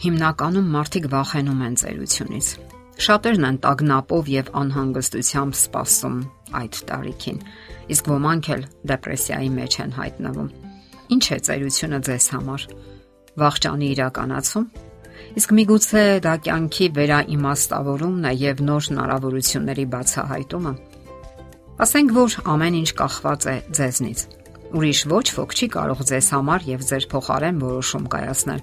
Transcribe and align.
Հիմնականում 0.00 0.68
մարդիկ 0.72 1.06
վախենում 1.12 1.58
են 1.66 1.74
ծերությունից։ 1.76 2.46
Շատերն 3.04 3.42
են 3.48 3.56
տագնապով 3.64 4.28
եւ 4.32 4.46
անհանգստությամբ 4.60 5.56
սպասում 5.58 6.14
այդ 6.60 6.78
տարիքին, 6.90 7.40
իսկ 7.92 8.08
ոմանք 8.08 8.46
էլ 8.54 8.62
դեպրեսիայի 8.90 9.50
մեջ 9.56 9.74
են 9.84 9.92
հայտնվում։ 9.98 10.48
Ինչ 11.16 11.24
է 11.36 11.38
ծերությունը 11.48 11.98
ձեզ 12.08 12.28
համար։ 12.32 12.64
Վախճանի 13.44 13.90
իրականացում։ 13.94 14.64
Իսկ 15.40 15.52
միգուցե 15.60 16.04
դա 16.24 16.34
կյանքի 16.48 16.86
վերաիմաստավորումն 16.96 18.30
է 18.30 18.32
եւ 18.40 18.62
նոր 18.70 18.88
հնարավորությունների 18.88 19.84
բացահայտումը։ 19.96 20.72
Ասենք 21.80 22.14
որ 22.16 22.38
ամեն 22.54 22.78
ինչ 22.80 22.90
կախված 23.04 23.46
է 23.52 23.56
ձեզնից։ 23.76 24.24
Ուրիշ 24.80 25.00
ոչ 25.10 25.26
ոք 25.36 25.54
չի 25.60 25.68
կարող 25.76 26.00
ձեզ 26.08 26.26
համար 26.36 26.66
եւ 26.70 26.82
ձեր 26.88 27.06
փոխարեն 27.10 27.62
որոշում 27.64 28.04
կայացնել 28.14 28.60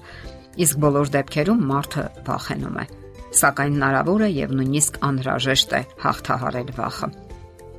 իսկ 0.63 0.79
բոլոր 0.83 1.11
դեպքերում 1.13 1.63
մարդը 1.71 2.03
վախենում 2.27 2.77
է։ 2.81 2.85
Սակայն 3.37 3.75
հնարավոր 3.77 4.23
է 4.27 4.29
եւ 4.33 4.53
նույնիսկ 4.57 4.99
անհրաժեշտ 5.07 5.73
է 5.77 5.81
հաղթահարել 6.03 6.71
վախը։ 6.77 7.09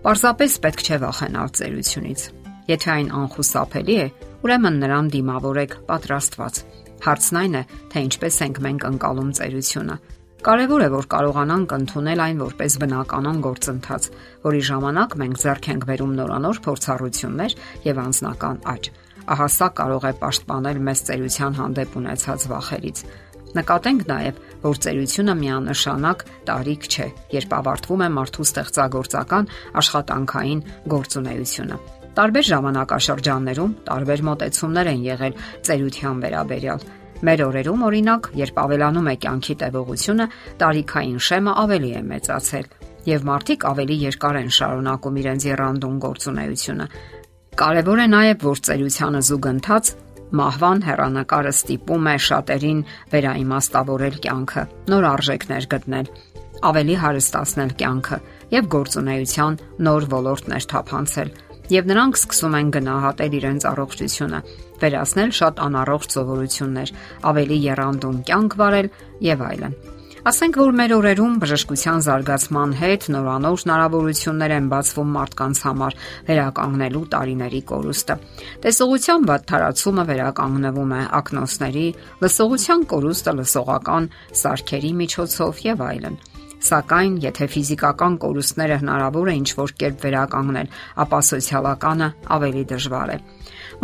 Պարզապես 0.05 0.59
պետք 0.65 0.85
չէ 0.87 0.99
վախենալ 1.03 1.49
ծերությունից։ 1.59 2.21
Եթե 2.69 2.91
այն 2.95 3.09
անխուսափելի 3.19 3.97
է, 3.99 4.07
ուրեմն 4.45 4.79
նրան 4.83 5.11
դիմավորեք 5.15 5.75
պատրաստված։ 5.89 6.61
Հարցն 7.09 7.39
այն 7.41 7.59
է, 7.59 7.63
թե 7.89 8.05
ինչպես 8.09 8.39
ենք 8.47 8.63
մենք 8.69 8.87
անցալում 8.89 9.33
ծերությունը։ 9.39 9.97
Կարևոր 10.39 10.83
է, 10.85 10.89
որ 10.95 11.07
կարողանանք 11.13 11.73
ընդունել 11.79 12.21
այն 12.23 12.43
որպես 12.45 12.75
բնականon 12.79 13.41
գործընթաց, 13.43 14.05
որի 14.47 14.61
ժամանակ 14.69 15.17
մենք 15.19 15.41
ձեռք 15.43 15.69
ենք 15.75 15.87
բերում 15.89 16.13
նորանոր 16.19 16.61
փորձառություններ 16.69 17.57
եւ 17.89 18.03
անznական 18.05 18.63
աճ 18.75 18.91
ահա 19.35 19.49
սա 19.55 19.69
կարող 19.79 20.05
է 20.09 20.13
պաշտպանել 20.23 20.79
մեծ 20.89 21.03
ծերության 21.09 21.59
հանդեպ 21.59 21.97
ունեցած 22.01 22.47
վախերից։ 22.53 23.03
Նկատենք 23.59 24.03
նաև, 24.09 24.41
որ 24.65 24.81
ծերությունը 24.85 25.35
միանշանակ 25.39 26.25
տարիք 26.49 26.89
չէ, 26.89 27.07
երբ 27.33 27.55
ավարտվում 27.59 28.03
է 28.05 28.09
մարդու 28.19 28.47
ստեղծագործական 28.49 29.49
աշխատանքային 29.81 30.61
գործունեությունը։ 30.93 31.79
Տարբեր 32.19 32.45
ժամանակաշրջաններում 32.49 33.75
տարբեր 33.89 34.23
մոտեցումներ 34.29 34.91
են 34.93 35.03
եղել 35.09 35.39
ծերության 35.69 36.23
վերաբերյալ։ 36.25 36.87
Մեր 37.19 37.41
օրերում 37.49 37.85
օրինակ, 37.89 38.29
երբ 38.39 38.59
ավելանում 38.63 39.09
է 39.09 39.15
կյանքի 39.23 39.55
տևողությունը, 39.63 40.27
տարիքային 40.63 41.23
շեմը 41.29 41.55
ավելի 41.63 41.91
է 41.99 42.03
մեծացել 42.13 42.69
եւ 43.09 43.25
մարդիկ 43.25 43.65
ավելի 43.69 43.97
երկար 44.03 44.39
են 44.43 44.51
շարունակում 44.59 45.19
իրենց 45.23 45.45
երանդուն 45.49 45.97
գործունեությունը, 46.05 46.87
Կարևոր 47.59 47.99
է 47.99 48.05
նաև, 48.07 48.43
որ 48.47 48.61
ծերությանը 48.69 49.21
զուգընթաց 49.27 49.89
մահվան 50.39 50.83
հեռանկարը 50.87 51.53
ստիպում 51.57 52.05
է 52.07 52.13
շատերին 52.27 52.83
վերաիմաստավորել 53.15 54.19
կյանքը, 54.27 54.63
նոր 54.93 55.07
արժեքներ 55.09 55.67
գտնել, 55.75 56.13
ավելի 56.71 56.97
հարստացնել 57.03 57.75
կյանքը 57.83 58.21
եւ 58.55 58.71
գործունեության 58.77 59.59
նոր 59.89 60.09
ոլորտներ 60.15 60.71
թափանցել 60.71 61.35
եւ 61.75 61.91
նրանք 61.91 62.23
սկսում 62.23 62.59
են 62.63 62.73
գնահատել 62.79 63.39
իրենց 63.43 63.69
առողջությունը, 63.75 64.43
վերացնել 64.79 65.37
շատ 65.43 65.63
անառողջ 65.67 66.15
սովորություններ, 66.15 66.97
ավելի 67.35 67.63
երանդուն 67.67 68.27
կյանք 68.31 68.61
վարել 68.63 68.93
եւ 69.35 69.49
այլն։ 69.51 69.81
Ասենք 70.29 70.57
որ 70.61 70.75
մեր 70.77 70.93
օրերում 70.93 71.37
բժշկության 71.41 72.03
զարգացման 72.05 72.73
հետ 72.77 73.05
նորանոր 73.15 73.63
հնարավորություններ 73.63 74.53
են 74.59 74.67
բացվում 74.69 75.15
մարդկանց 75.15 75.61
համար 75.65 75.97
վերականգնելու 76.27 77.03
տարիների 77.15 77.61
կորուստը։ 77.71 78.17
Տեսողության 78.67 79.25
վատ 79.31 79.47
թարացումը 79.49 80.05
վերականգնվում 80.11 80.95
է 80.99 81.01
ակնոսների, 81.23 81.87
լսողության 82.29 82.87
կորուստը 82.93 83.37
լսողական 83.41 84.13
սարքերի 84.45 84.93
միջոցով 85.01 85.63
եւ 85.65 85.85
այլն։ 85.89 86.23
Սակայն, 86.69 87.13
եթե 87.25 87.53
ֆիզիկական 87.57 88.19
կորուստները 88.29 88.81
հնարավոր 88.85 89.29
է 89.33 89.37
ինչ-որ 89.41 89.77
կերպ 89.81 90.09
վերականգնել, 90.09 90.73
ապա 91.09 91.21
սոցիալականը 91.33 92.09
ավելի 92.37 92.65
դժվար 92.75 93.15
է։ 93.17 93.23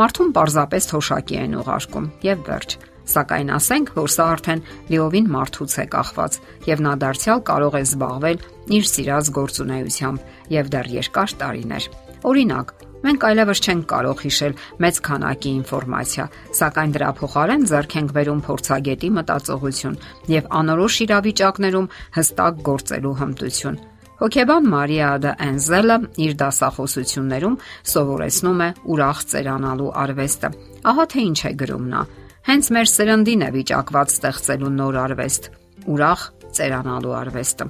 Մարդուն 0.03 0.35
պարզապես 0.37 0.91
թոշակի 0.93 1.39
են 1.45 1.63
ուղարկում 1.63 2.11
եւ 2.35 2.51
վերջ։ 2.51 2.83
Սակայն 3.05 3.53
ասենք, 3.53 3.93
որ 3.99 4.11
սա 4.15 4.27
արդեն 4.35 4.63
լիովին 4.89 5.29
մարդուց 5.35 5.77
է 5.83 5.85
կախված 5.93 6.39
եւ 6.71 6.83
նա 6.85 6.95
դարձյալ 7.05 7.45
կարող 7.51 7.77
է 7.77 7.83
զբաղվել 7.85 8.43
իր 8.79 8.89
սիրած 8.91 9.31
գործունեությամբ 9.39 10.51
եւ 10.55 10.73
դեռ 10.73 10.91
երկար 10.95 11.35
տարիներ։ 11.45 11.89
Օրինակ, 12.25 12.75
մենք 13.05 13.25
այլևս 13.29 13.61
չենք 13.65 13.87
կարող 13.93 14.21
հիշել 14.25 14.55
մեծ 14.81 15.01
քանակի 15.05 15.51
ինֆորմացիա, 15.61 16.25
սակայն 16.57 16.95
դրա 16.97 17.11
փոխարեն 17.21 17.67
ձեռք 17.69 17.97
ենք 18.01 18.15
բերում 18.17 18.45
փորձագետի 18.49 19.11
մտածողություն 19.21 19.99
եւ 20.33 20.49
անորոշ 20.65 20.95
իրավիճակներում 21.05 21.91
հստակ 22.17 22.63
գործելու 22.71 23.19
հմտություն։ 23.21 23.83
Հոկեբան 24.15 24.67
Մարիա 24.73 25.07
Ադա 25.19 25.31
Էնզելը 25.45 25.97
իր 26.25 26.35
դասախոսություններում 26.41 27.57
սովորեցնում 27.93 28.61
է 28.65 28.69
ուրախ 28.95 29.23
ծերանալու 29.35 29.89
արվեստը։ 30.05 30.51
Ահա 30.91 31.05
թե 31.13 31.25
ինչ 31.29 31.41
է 31.45 31.53
գրում 31.61 31.89
նա. 31.93 32.03
Հենց 32.45 32.67
մեր 32.77 32.89
սերնդին 32.91 33.43
է 33.47 33.47
վիճակված 33.55 34.11
ստեղծելու 34.13 34.71
նոր 34.77 34.97
արվեստ՝ 35.01 35.47
ուրախ 35.95 36.25
ծերանալու 36.59 37.15
արվեստը։ 37.17 37.67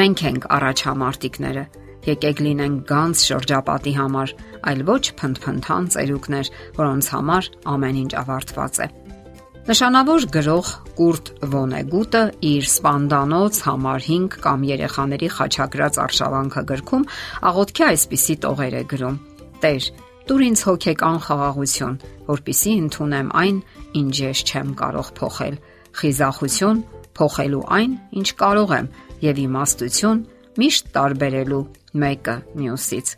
Մենք 0.00 0.22
ենք 0.30 0.46
առաջամարտիկները։ 0.56 1.64
Եկեք 2.04 2.40
լինենք 2.46 2.78
գանց 2.88 3.24
շրջապատի 3.28 3.92
համար, 3.98 4.32
այլ 4.70 4.80
ոչ 4.88 5.04
փնթփնթան 5.20 5.90
ծերուկներ, 5.94 6.50
որոնց 6.80 7.10
համար 7.14 7.50
ամեն 7.74 8.00
ինչ 8.04 8.12
ավարտված 8.24 8.80
է։ 8.84 8.88
Նշանավոր 9.64 10.26
գրող 10.32 10.72
Կուրտ 10.96 11.30
Վոնեգուտը 11.52 12.24
իր 12.48 12.66
Սպանդանոց 12.68 13.60
համար 13.68 14.08
5 14.08 14.40
կամ 14.44 14.66
երեխաների 14.72 15.30
խաչակրած 15.36 16.00
արշավանքը 16.04 16.64
գրքում 16.72 17.06
աղոթքի 17.52 17.86
այսպիսի 17.92 18.36
տողեր 18.44 18.76
է 18.80 18.82
գրում. 18.92 19.16
Տեր, 19.64 19.88
Տուր 20.24 20.40
ինձ 20.40 20.60
հոգեկան 20.64 21.18
խաղաղություն, 21.20 21.96
որpիսի 22.28 22.70
ընդունեմ 22.80 23.26
այն, 23.40 23.56
ինչ 24.00 24.14
ես 24.24 24.40
չեմ 24.48 24.70
կարող 24.80 25.10
փոխել։ 25.18 25.56
Խիզախություն 25.98 26.80
փոխելու 27.14 27.64
այն, 27.78 27.92
ինչ 28.20 28.28
կարող 28.40 28.72
եմ, 28.78 28.88
եւ 29.24 29.40
իմաստություն 29.44 30.22
միշտ 30.60 30.90
տարբերելու 30.94 31.60
մեկը 32.04 32.36
մյուսից։ 32.62 33.12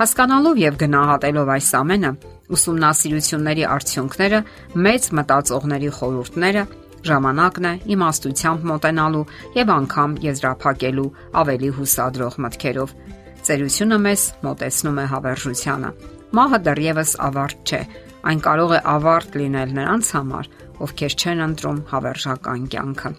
Հասկանալով 0.00 0.60
եւ 0.60 0.76
գնահատելով 0.80 1.50
այս 1.54 1.70
ամենը, 1.80 2.12
ուսումնասիրությունների 2.54 3.64
արդյունքները, 3.74 4.40
մեծ 4.86 5.08
մտածողների 5.18 5.90
խորհուրդները 5.98 6.64
ժամանակն 7.10 7.66
է 7.70 7.74
իմաստությամբ 7.96 8.64
մոտենալու 8.70 9.24
եւ 9.56 9.74
անգամ 9.76 10.16
եզրափակելու 10.26 11.08
ավելի 11.42 11.70
հուսադրող 11.80 12.38
մտքերով։ 12.44 12.94
Ծերությունը 13.40 14.00
մեզ 14.04 14.24
մոտեցնում 14.44 15.00
է 15.00 15.04
հավերժությանը 15.14 15.92
Մահը 16.30 16.58
դեռևս 16.66 17.12
ավարտ 17.26 17.70
չէ։ 17.70 17.78
Այն 18.20 18.40
կարող 18.44 18.72
է 18.76 18.80
ավարտ 18.94 19.36
լինել 19.40 19.70
նրանց 19.76 20.08
համար, 20.16 20.48
ովքեր 20.84 21.14
չեն 21.20 21.44
ընտրում 21.46 21.78
հավերժական 21.90 22.64
կյանքը։ 22.74 23.12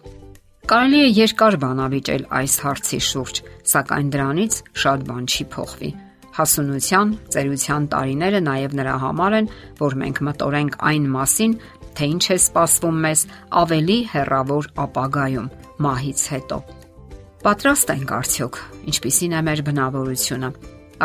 Կարելի 0.71 0.99
է 1.01 1.07
երկար 1.17 1.57
բանավիճել 1.61 2.23
այս 2.37 2.55
հարցի 2.63 2.99
շուրջ, 3.07 3.39
սակայն 3.71 4.11
դրանից 4.13 4.57
շատ 4.83 5.05
բան 5.09 5.25
չի 5.31 5.45
փոխվի։ 5.55 5.91
Հասունության, 6.31 7.09
ծերության 7.33 7.87
տարիները 7.91 8.41
նաև 8.45 8.75
նրա 8.79 8.93
համար 9.01 9.37
են, 9.41 9.49
որ 9.81 9.95
մենք 10.01 10.21
մտորենք 10.27 10.77
այն 10.91 11.07
մասին, 11.15 11.55
թե 11.97 12.09
ինչ 12.11 12.23
է 12.31 12.37
սպասվում 12.39 13.01
մեզ 13.05 13.23
ավելի 13.61 13.97
հեռավոր 14.13 14.69
ապագայում, 14.85 15.49
մահից 15.85 16.21
հետո։ 16.35 16.59
Պատրաստ 17.41 17.95
ենք 17.97 18.13
արդյոք, 18.21 18.61
ինչպիսին 18.93 19.35
է 19.35 19.41
մեր 19.49 19.65
բնավորությունը 19.71 20.53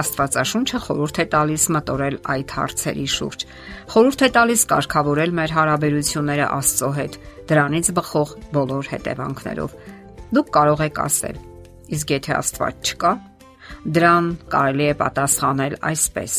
Աստվածաշունչը 0.00 0.78
խորհուրդ 0.86 1.18
է 1.22 1.24
տալիս 1.32 1.64
մտորել 1.76 2.16
այդ 2.32 2.52
հարցերի 2.56 3.06
շուրջ։ 3.16 3.44
Խորհուրդ 3.92 4.24
է 4.26 4.28
տալիս 4.36 4.64
կարգավորել 4.72 5.32
մեր 5.38 5.54
հարաբերությունները 5.56 6.48
Աստծո 6.56 6.90
հետ, 6.96 7.18
դրանից 7.50 7.90
բխող 7.96 8.34
բոլոր 8.56 8.90
հետևանքներով։ 8.92 9.76
Դուք 10.36 10.50
կարող 10.56 10.82
եք 10.86 11.00
ասել. 11.06 11.40
Իսկ 11.96 12.12
եթե 12.16 12.36
Աստված 12.36 12.90
չկա, 12.90 13.12
դրան 13.96 14.28
կարելի 14.52 14.86
է 14.86 14.94
պատասխանել 15.00 15.78
այսպես. 15.90 16.34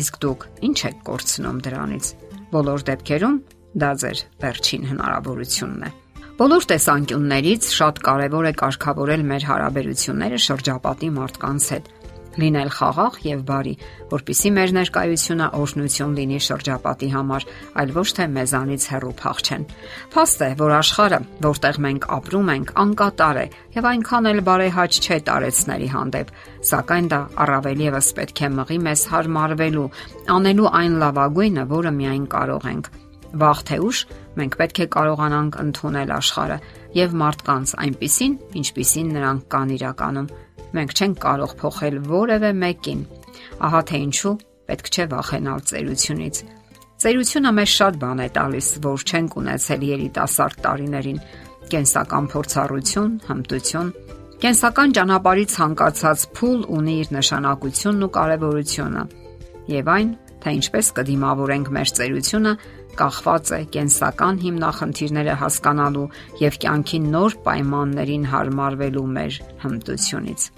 Իսկ 0.00 0.20
դուք 0.24 0.46
ինչ 0.66 0.78
եք 0.90 1.00
կորցնում 1.06 1.64
դրանից։ 1.66 2.12
Բոլոր 2.50 2.84
դեպքերում 2.90 3.40
դա 3.80 3.90
ձեր 4.02 4.22
վերջին 4.42 4.86
հնարավորությունն 4.90 5.82
է։ 5.86 5.90
Բոլոր 6.40 6.66
տեսանկյուններից 6.70 7.66
շատ 7.76 7.98
կարևոր 8.06 8.46
է 8.48 8.52
կարգավորել 8.60 9.24
մեր 9.30 9.46
հարաբերությունները 9.50 10.38
շրջապատի 10.40 11.10
մարդկանց 11.20 11.66
հետ 11.74 11.90
լինել 12.40 12.70
խաղաղ 12.76 13.16
եւ 13.26 13.40
բարի, 13.48 13.74
որpիսի 14.10 14.50
մեր 14.56 14.72
ներկայությունը 14.76 15.48
օրհնություն 15.58 16.14
լինի 16.20 16.38
շրջապատի 16.46 17.08
համար, 17.14 17.46
այլ 17.82 17.92
ոչ 17.96 18.06
թե 18.20 18.26
մեզանից 18.36 18.86
հեռու 18.92 19.12
փախչեն։ 19.20 19.66
Փաստ 20.14 20.44
է, 20.46 20.50
որ 20.60 20.74
աշխարհը, 20.78 21.20
որտեղ 21.48 21.80
մենք 21.86 22.08
ապրում 22.20 22.50
ենք, 22.54 22.72
անկատար 22.84 23.40
է 23.40 23.46
եւ 23.80 23.90
այնքան 23.90 24.30
էլ 24.30 24.42
բարեհաճ 24.50 25.00
չէ 25.00 25.20
տարեցների 25.30 25.92
հանդեպ, 25.96 26.34
սակայն 26.70 27.10
դա 27.10 27.20
առավել 27.44 27.84
եւս 27.90 28.14
պետք 28.20 28.40
է 28.40 28.54
մղի 28.60 28.80
մեզ 28.86 29.06
հարմարվելու, 29.14 29.92
անելու 30.38 30.74
այն 30.80 30.98
լավագույնը, 31.04 31.70
որը 31.74 31.94
միայն 32.00 32.26
կարող 32.34 32.68
ենք 32.74 32.92
Վաղ 33.30 33.60
թե 33.62 33.76
ուշ 33.86 33.98
մենք 34.38 34.56
պետք 34.58 34.78
է 34.82 34.86
կարողանանք 34.90 35.56
ընդունել 35.62 36.12
աշխարհը 36.16 36.56
եւ 36.96 37.12
մարդկանց 37.20 37.74
այնպիսին, 37.84 38.32
ինչպիսին 38.60 39.12
նրանք 39.14 39.44
կան 39.54 39.74
իրականում։ 39.76 40.30
Մենք 40.76 40.94
չենք 40.94 41.20
կարող 41.24 41.52
փոխել 41.60 41.96
որևէ 42.10 42.50
մեկին։ 42.60 43.02
Ահա 43.66 43.80
թե 43.90 44.00
ինչու 44.06 44.34
պետք 44.70 44.90
չէ 44.90 45.04
վախենալ 45.10 45.60
ծերությունից։ 45.70 46.40
Ծերությունը 47.00 47.50
մեզ 47.56 47.70
շատ 47.80 47.94
բան 48.00 48.18
է 48.20 48.28
տալիս, 48.36 48.68
որ 48.84 49.04
չենք 49.10 49.36
ունեցել 49.40 49.84
երիտասարդ 49.90 50.58
տարիներին՝ 50.66 51.20
կենսական 51.70 52.26
փորձառություն, 52.34 53.12
հմտություն, 53.30 53.92
կենսական 54.40 54.94
ճանապարհի 54.96 55.46
ցանկացած 55.54 56.26
փուլ 56.36 56.60
ունի 56.76 56.94
իր 57.00 57.08
նշանակությունն 57.16 58.04
ու 58.06 58.12
կարևորությունը։ 58.16 59.02
Եվ 59.70 59.90
այն, 59.94 60.10
թե 60.40 60.54
ինչպես 60.60 60.90
կդիմավորենք 60.96 61.70
մեր 61.76 61.92
ծերությունը, 61.98 62.52
կախված 63.00 63.52
է 63.56 63.60
կենսական 63.74 64.40
հիմնախնդիրները 64.44 65.36
հասկանալու 65.40 66.08
եւ 66.40 66.58
կյանքի 66.64 66.98
նոր 67.10 67.36
պայմաններին 67.46 68.24
հարմարվելու 68.30 69.06
մեր 69.16 69.38
հմտությունից։ 69.64 70.48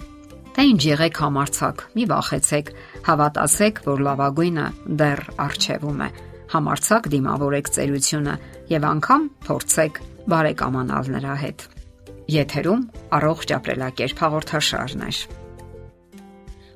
Թե 0.53 0.63
ինչ 0.69 0.81
եղեք 0.85 1.19
համարցակ, 1.23 1.83
մի 1.97 2.03
վախեցեք, 2.13 2.67
հավատացեք, 3.07 3.79
որ 3.89 4.03
լավագույնը 4.07 4.65
դեռ 5.01 5.21
արժևում 5.47 6.03
է։ 6.05 6.09
Համարցակ 6.53 7.07
դիմավորեք 7.13 7.71
ծերությունը 7.73 8.35
եւ 8.73 8.89
անգամ 8.93 9.29
փորձեք 9.49 10.01
բարեկամանալ 10.29 11.13
նրա 11.17 11.37
հետ։ 11.43 11.69
Եթերում 12.37 12.83
առողջ 13.17 13.55
ապրելակերպ 13.57 14.21
հաղորդաշարն 14.27 15.07
է։ 15.09 15.42